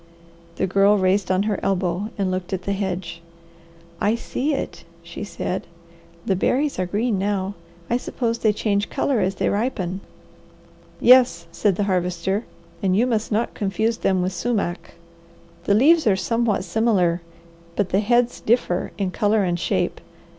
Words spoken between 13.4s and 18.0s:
confuse them with sumac. The leaves are somewhat similar, but the